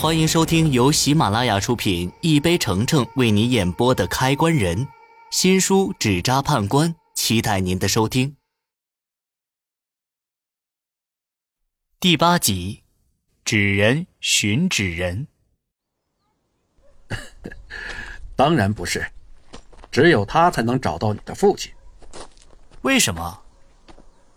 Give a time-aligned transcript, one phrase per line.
[0.00, 4.86] 欢迎收听由喜马拉雅出品、一杯橙橙为你演播的《开关人》
[5.32, 8.36] 新书《纸扎判官》，期待您的收听。
[11.98, 12.84] 第八集，
[13.44, 15.26] 纸人寻纸人。
[18.36, 19.04] 当然不是，
[19.90, 21.72] 只有他才能找到你的父亲。
[22.82, 23.42] 为什么？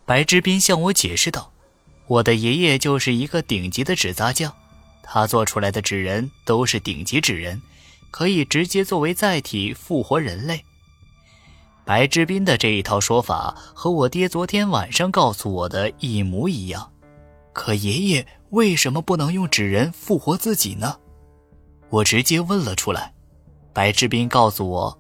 [0.07, 1.54] 白之斌向我解释道
[2.09, 4.52] ：“我的爷爷就是一个顶级的纸扎匠。”
[5.04, 7.62] 他做出来的纸人都是顶级纸人，
[8.09, 10.63] 可以直接作为载体复活人类。
[11.84, 16.91] 白志斌的这一套说法和我爹昨天晚上告诉我的一模一样。
[17.53, 20.98] 可爷爷为什么不能用纸人复活自己呢？
[21.90, 23.13] 我直接问了出来。
[23.73, 24.99] 白志斌告诉我，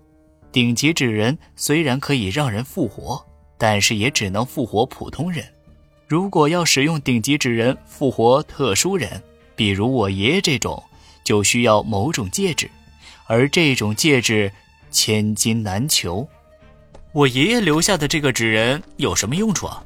[0.51, 3.23] 顶级纸人虽然可以让人复活，
[3.57, 5.45] 但是也只能复活普通人。
[6.07, 9.21] 如果要使用顶级纸人复活特殊人，
[9.55, 10.81] 比如我爷爷这种，
[11.23, 12.69] 就需要某种戒指，
[13.27, 14.51] 而这种戒指
[14.89, 16.27] 千金难求。
[17.13, 19.83] 我爷爷留下的这个纸人有什么用处啊？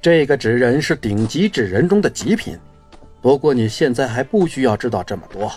[0.00, 2.58] 这个纸人是顶级纸人中的极品，
[3.20, 5.52] 不过你现在还不需要知道这么多。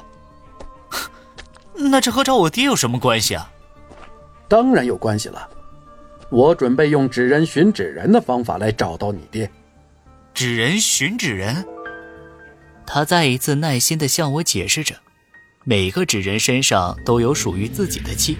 [1.73, 3.51] 那这和找我爹有什么关系啊？
[4.47, 5.49] 当然有关系了，
[6.29, 9.49] 我准备用纸人寻纸人的方法来找到你爹。
[10.33, 11.65] 纸人寻纸人。
[12.87, 14.95] 他再一次耐心地向我解释着，
[15.63, 18.37] 每个纸人身上都有属于自己的气，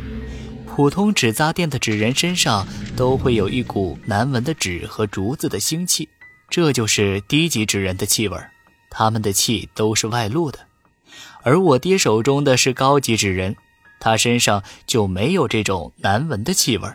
[0.65, 6.07] 普通纸扎店的纸人身上都会有一股难闻的纸和竹子的腥气，
[6.49, 8.37] 这就是低级纸人的气味
[8.89, 10.59] 他们的气都是外露的。
[11.41, 13.55] 而我爹手中的是高级纸人，
[13.99, 16.89] 他身上就没有这种难闻的气味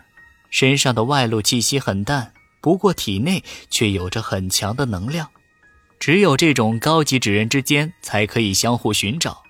[0.50, 5.28] 身上的外露气息很淡，不过体内却有着很强的能量。
[6.00, 9.42] 只有这种高级纸人之间才可以相互寻找。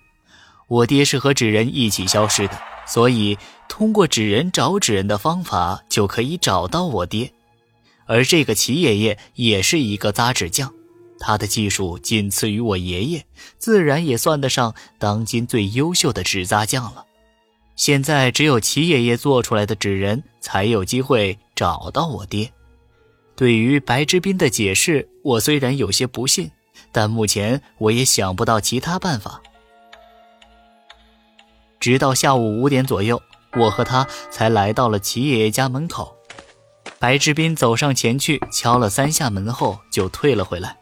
[0.67, 7.33] 我爹是和纸人一起消失的，所以通过纸人找纸人的方法就可以找到我爹。
[8.07, 10.73] 而这个齐爷爷也是一个扎纸匠，
[11.21, 13.25] 他的技术仅次于我爷爷，
[13.57, 17.07] 自然也算得上当今最优秀的纸扎匠了。
[17.77, 22.51] 现在只有齐爷爷做出来的纸人才有机会找到我爹。
[23.41, 26.51] 对于白之斌的解释，我虽然有些不信，
[26.93, 29.41] 但目前我也想不到其他办法。
[31.81, 33.23] 直到下午五点左右，
[33.57, 36.15] 我和他才来到了齐爷爷家门口。
[36.99, 40.77] 白志斌走上前去敲了三下门后，就退了回来。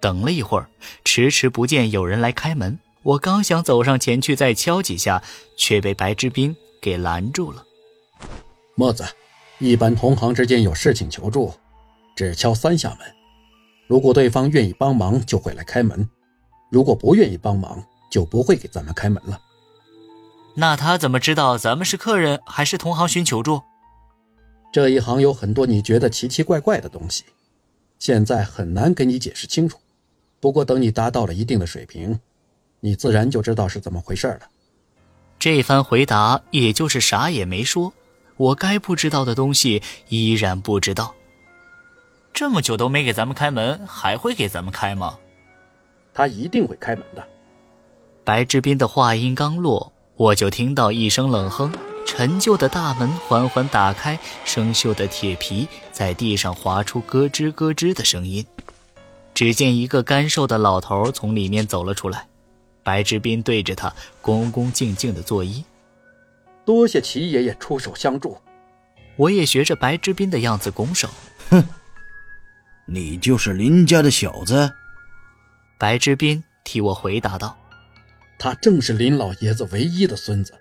[0.00, 0.70] 等了一会儿，
[1.04, 2.78] 迟迟不见有人来开门。
[3.02, 5.22] 我刚想走上前去再敲几下，
[5.58, 7.62] 却被白志斌给拦住了。
[8.74, 9.04] 帽子。
[9.58, 11.52] 一般同行之间有事情求助，
[12.14, 12.98] 只敲三下门。
[13.88, 16.06] 如果对方愿意帮忙，就会来开门；
[16.70, 19.40] 如果不愿意帮忙，就不会给咱们开门了。
[20.54, 23.62] 那他怎么知道咱们是客人还是同行寻求助？
[24.72, 27.24] 这一行有很多你觉得奇奇怪怪的东西，
[27.98, 29.78] 现在很难给你解释清楚。
[30.40, 32.20] 不过等你达到了一定的水平，
[32.78, 34.40] 你自然就知道是怎么回事了。
[35.38, 37.92] 这番回答也就是啥也没说。
[38.38, 41.14] 我该不知道的东西依然不知道。
[42.32, 45.18] 这么久都没给咱们开门，还会给咱们开吗？
[46.14, 47.22] 他一定会开门的。
[48.24, 51.72] 白志斌的话音刚落，我就听到一声冷哼，
[52.06, 58.44] 陈旧的大门缓缓打开，生锈的铁皮在地上划出咯吱咯吱的声音。
[59.34, 62.26] 只见一个干瘦的老头从里面走了出来，
[62.82, 65.64] 白志斌对着他恭恭敬敬的作揖。
[66.68, 68.36] 多谢齐爷爷出手相助，
[69.16, 71.08] 我也学着白之斌的样子拱手。
[71.48, 71.64] 哼，
[72.84, 74.70] 你就是林家的小子？
[75.78, 77.56] 白之斌替我回答道
[78.38, 80.52] ：“他正是林老爷子唯一的孙子。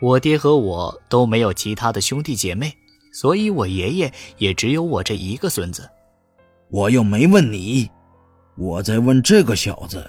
[0.00, 2.72] 我爹和我都没有其他的兄弟姐妹，
[3.12, 5.90] 所以我爷爷也只有我这一个孙子。
[6.68, 7.90] 我又没问你，
[8.56, 10.08] 我在问这个小子，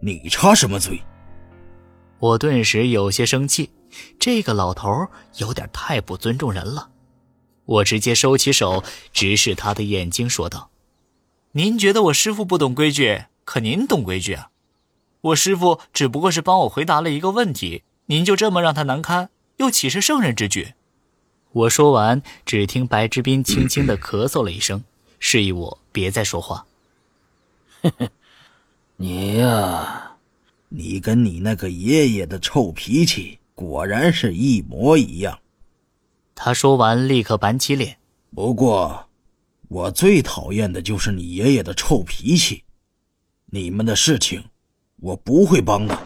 [0.00, 0.98] 你插什么嘴？”
[2.18, 3.68] 我顿时有些生气。
[4.18, 6.90] 这个老头有点太不尊重人了，
[7.64, 8.82] 我直接收起手，
[9.12, 10.70] 直视他的眼睛，说道
[11.52, 14.50] ：“您觉得我师傅不懂规矩，可您懂规矩啊！
[15.20, 20.74] 我师傅只不过是帮我回答了一个问题，您就这么让他难堪，又岂是圣人之举？”
[21.52, 24.84] 我说完，只听白之斌轻轻的咳嗽了一声，
[25.18, 26.66] 示意我别再说话。
[28.96, 30.16] 你呀，
[30.68, 33.37] 你跟你那个爷爷的臭脾气。
[33.58, 35.40] 果然是一模一样。
[36.32, 37.98] 他说完，立刻板起脸。
[38.32, 39.08] 不过，
[39.66, 42.62] 我最讨厌的就是你爷爷的臭脾气。
[43.46, 44.44] 你们的事情，
[45.00, 45.98] 我不会帮的。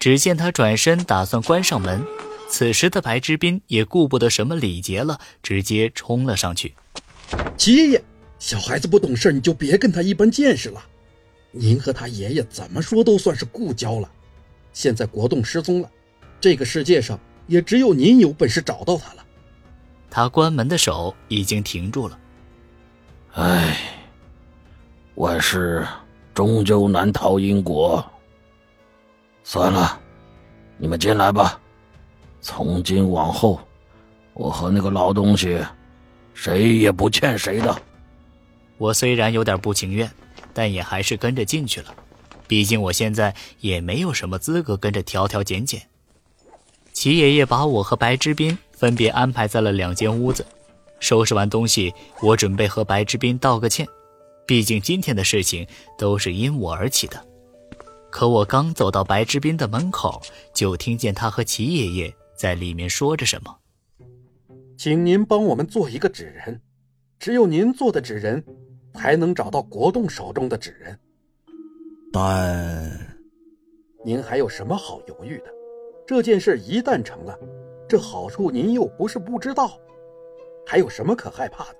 [0.00, 2.04] 只见他转身打算关上门，
[2.50, 6.74] 此时的白之斌也顾不得什么礼节了，直接冲了上去。
[7.56, 8.04] 七爷爷，
[8.40, 10.84] 小孩子不懂事，你就别跟他一般见识了。
[11.52, 14.10] 您和他爷爷怎么说都算是故交了。
[14.72, 15.88] 现在国栋失踪了，
[16.40, 19.24] 这个世界上也只有您有本事找到他了。
[20.10, 22.18] 他关门的手已经停住了。
[23.34, 23.78] 唉，
[25.16, 25.86] 万事
[26.34, 28.04] 终究难逃因果。
[29.44, 30.00] 算了，
[30.76, 31.60] 你们进来吧。
[32.40, 33.60] 从今往后，
[34.32, 35.60] 我和那个老东西，
[36.34, 37.82] 谁也不欠谁的。
[38.76, 40.10] 我虽然有点不情愿，
[40.54, 41.94] 但也还是跟着进去了。
[42.46, 45.82] 毕竟我现在也没有什么资格跟着挑挑拣拣。
[46.98, 50.44] 齐爷爷把我和白之斌分别安排在了两间屋子。
[50.98, 53.86] 收拾完东西，我准备和白之斌道个歉，
[54.44, 55.64] 毕竟今天的事情
[55.96, 57.24] 都是因我而起的。
[58.10, 60.20] 可我刚走到白之斌的门口，
[60.52, 63.56] 就听见他和齐爷爷在里面说着什么。
[64.76, 66.60] 请您帮我们做一个纸人，
[67.20, 68.44] 只有您做的纸人，
[68.94, 70.98] 才能找到国栋手中的纸人。
[72.12, 73.16] 但，
[74.04, 75.44] 您还有什么好犹豫的？
[76.08, 77.38] 这件事一旦成了，
[77.86, 79.78] 这好处您又不是不知道，
[80.66, 81.76] 还有什么可害怕的？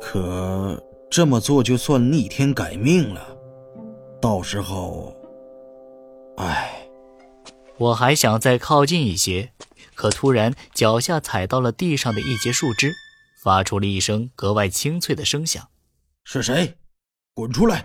[0.00, 0.80] 可
[1.10, 3.36] 这么做就算逆天改命了，
[4.20, 5.12] 到时候，
[6.36, 6.88] 唉，
[7.78, 9.50] 我还想再靠近一些，
[9.96, 12.92] 可突然脚下踩到了地上的一截树枝，
[13.42, 15.68] 发出了一声格外清脆的声响。
[16.22, 16.76] 是谁？
[17.34, 17.84] 滚出来！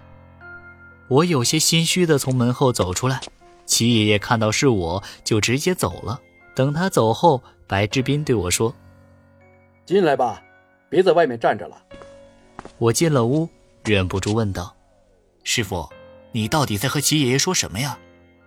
[1.09, 3.19] 我有些心虚的从门后走出来，
[3.69, 6.19] 齐爷爷看到是我，就直接走了。
[6.56, 8.75] 等他走后，白志斌对我说
[9.86, 10.42] ：“进来吧，
[10.89, 11.81] 别在外面站着了。”
[12.80, 13.48] 我进了屋，
[13.86, 14.75] 忍不住问道
[15.45, 15.88] ：“师傅，
[16.31, 17.98] 你到底在和齐爷爷说什么呀？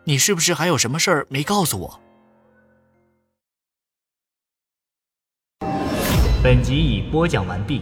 [0.04, 2.00] 你是不是还有什么事儿没告诉我？”
[6.42, 7.80] 本集已播讲完毕。